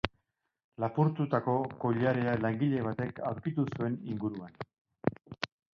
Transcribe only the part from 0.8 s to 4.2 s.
Lapurtutako koilarea langile batek aurkitu zuen